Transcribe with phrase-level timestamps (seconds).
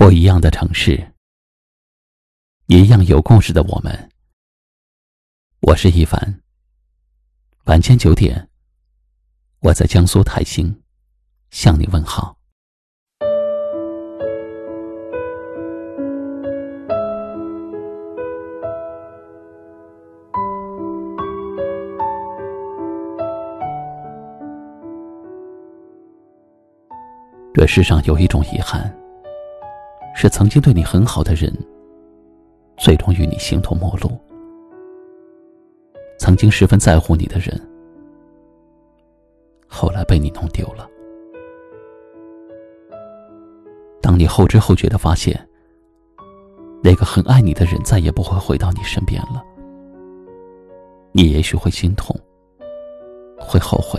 [0.00, 1.12] 不一样的城市，
[2.68, 4.10] 一样有故事的我们。
[5.60, 6.40] 我是一凡。
[7.66, 8.48] 晚间九点，
[9.58, 10.82] 我在江苏泰兴
[11.50, 12.34] 向你问好。
[27.52, 28.99] 这世上有一种遗憾。
[30.20, 31.50] 是曾经对你很好的人，
[32.76, 34.10] 最终与你形同陌路；
[36.18, 37.58] 曾经十分在乎你的人，
[39.66, 40.86] 后来被你弄丢了。
[44.02, 45.48] 当你后知后觉的发现，
[46.84, 49.42] 那个很爱你的人再也不会回到你身边了，
[51.12, 52.14] 你也许会心痛，
[53.38, 53.98] 会后悔，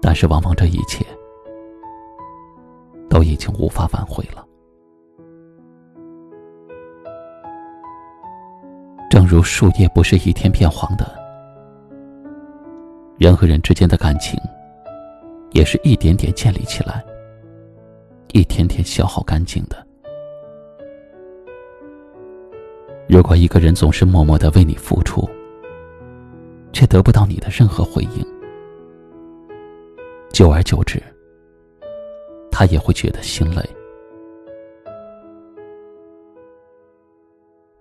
[0.00, 1.04] 但是往往这一切。
[3.34, 4.46] 已经无法挽回了。
[9.10, 11.04] 正如树叶不是一天变黄的，
[13.18, 14.38] 人和人之间的感情，
[15.50, 17.04] 也是一点点建立起来，
[18.32, 19.84] 一天天消耗干净的。
[23.08, 25.28] 如果一个人总是默默的为你付出，
[26.72, 28.24] 却得不到你的任何回应，
[30.32, 31.02] 久而久之。
[32.56, 33.60] 他也会觉得心累。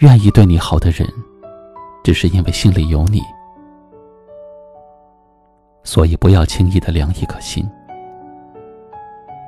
[0.00, 1.08] 愿意对你好的人，
[2.04, 3.22] 只是因为心里有你，
[5.84, 7.66] 所以不要轻易的凉一颗心，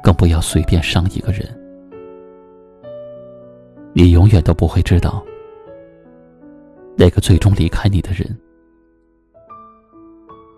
[0.02, 1.46] 更不要随便伤一个人。
[3.92, 5.22] 你永远都不会知道，
[6.96, 8.26] 那个最终离开你的人，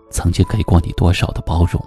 [0.09, 1.83] 曾经给过你多少的包容。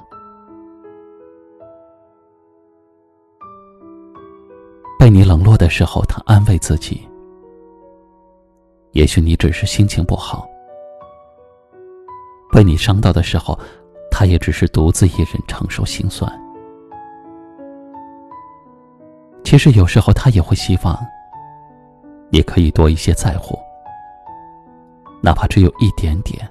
[5.06, 7.00] 被你冷落的时候，他安慰自己
[8.90, 10.44] ：“也许你只是心情不好。”
[12.50, 13.56] 被你伤到的时候，
[14.10, 16.28] 他也只是独自一人承受心酸。
[19.44, 20.98] 其实有时候他也会希望，
[22.28, 23.56] 你可以多一些在乎，
[25.22, 26.50] 哪怕只有一点点，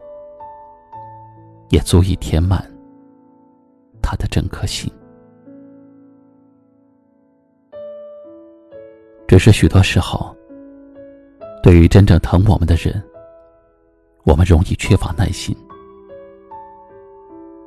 [1.71, 2.65] 也足以填满
[4.01, 4.89] 他的整颗心。
[9.27, 10.35] 只是许多时候，
[11.63, 13.03] 对于真正疼我们的人，
[14.23, 15.55] 我们容易缺乏耐心；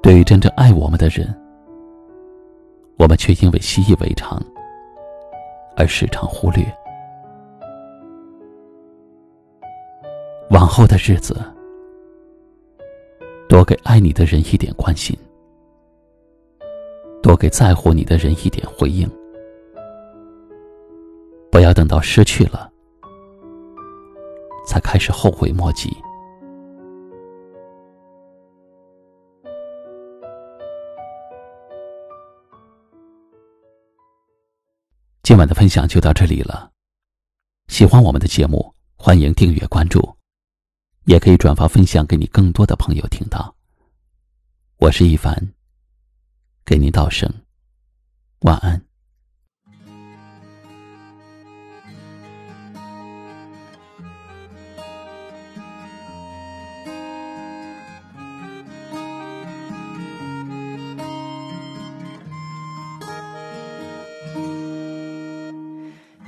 [0.00, 1.34] 对于真正爱我们的人，
[2.96, 4.40] 我们却因为习以为常
[5.76, 6.64] 而时常忽略。
[10.50, 11.36] 往后的日子，
[13.48, 15.16] 多给爱你的人一点关心，
[17.20, 19.10] 多给在乎你的人一点回应。
[21.50, 22.70] 不要等到失去了，
[24.66, 25.90] 才开始后悔莫及。
[35.22, 36.70] 今晚的分享就到这里了。
[37.68, 40.16] 喜欢我们的节目，欢迎订阅关注，
[41.04, 43.54] 也可以转发分享给你更多的朋友听到。
[44.78, 45.52] 我是一凡，
[46.64, 47.30] 给您道声
[48.40, 48.87] 晚安。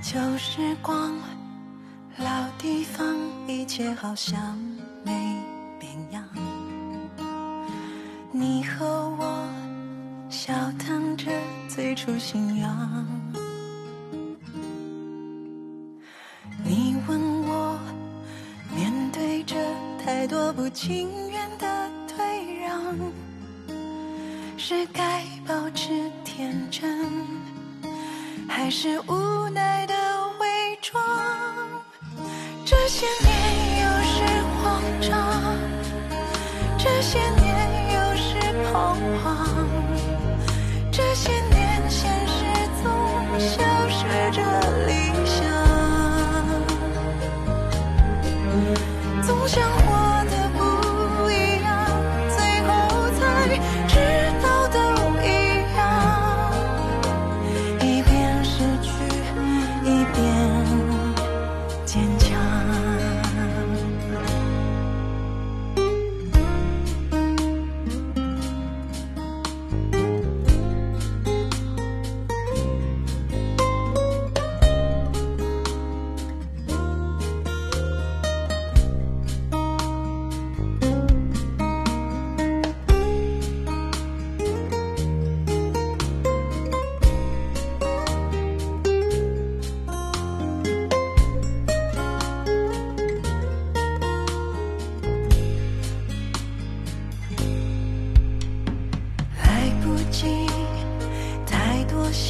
[0.02, 1.14] 旧时光，
[2.16, 2.26] 老
[2.58, 3.06] 地方，
[3.46, 4.58] 一切好像
[5.04, 5.12] 没
[5.78, 6.24] 变样。
[8.32, 8.86] 你和
[9.18, 9.46] 我
[10.30, 11.30] 笑谈着
[11.68, 13.06] 最初信仰。
[16.64, 17.78] 你问我，
[18.74, 19.54] 面对着
[20.02, 22.96] 太多不情愿的退让，
[24.56, 27.06] 是该保持天真，
[28.48, 29.69] 还是无奈？
[33.00, 33.32] 见面
[33.80, 34.18] 有时
[34.60, 35.56] 慌张，
[36.76, 37.18] 这些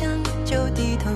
[0.00, 0.08] 想
[0.46, 1.10] 就低头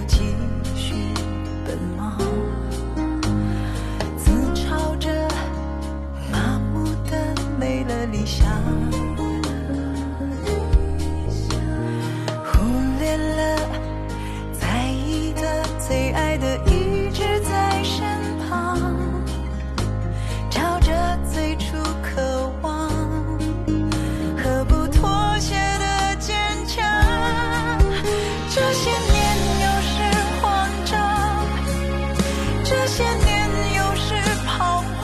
[32.96, 33.26] 些年
[33.74, 34.14] 又是
[34.46, 34.54] 彷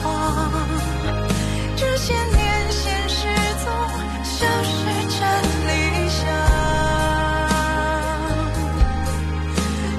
[0.01, 0.07] 徨，
[1.75, 3.27] 这些年现实
[3.65, 3.67] 总
[4.23, 4.71] 消失
[5.09, 5.19] 着
[5.67, 5.69] 理
[6.07, 6.23] 想，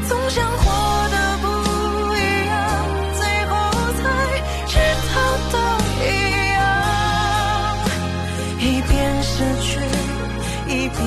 [0.08, 0.64] 总想活
[1.10, 1.44] 得不
[2.16, 2.18] 一
[2.48, 2.56] 样，
[3.12, 3.52] 最后
[4.00, 4.00] 才
[4.66, 4.72] 知
[5.12, 5.14] 道
[5.52, 5.54] 都
[6.02, 6.02] 一
[6.54, 6.56] 样。
[8.58, 8.90] 一边
[9.22, 9.70] 失去，
[10.66, 10.98] 一边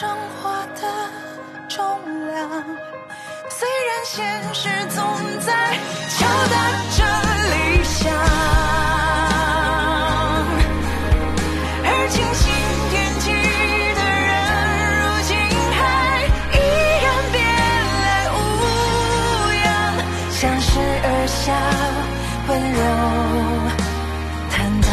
[0.00, 0.48] 生活
[0.80, 0.82] 的
[1.68, 1.76] 重
[2.26, 2.48] 量。
[3.50, 4.16] 虽然现
[4.54, 4.98] 实总
[5.40, 5.52] 在
[6.16, 6.56] 敲打
[6.96, 7.04] 着
[7.50, 7.54] 理
[7.84, 8.00] 想，
[11.84, 12.48] 而清醒
[12.88, 13.28] 惦记
[13.94, 14.32] 的人，
[14.96, 15.30] 如今
[15.76, 15.78] 还
[16.56, 16.58] 依
[17.04, 17.36] 然别
[18.00, 18.40] 来无
[19.60, 19.68] 恙，
[20.32, 20.70] 相视
[21.04, 21.52] 而笑，
[22.48, 22.80] 温柔
[24.50, 24.88] 坦荡。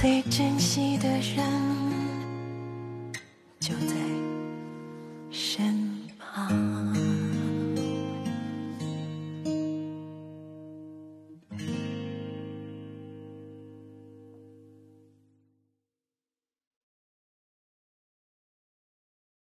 [0.00, 1.38] 最真心的人
[3.60, 3.94] 就在
[5.30, 5.87] 身边。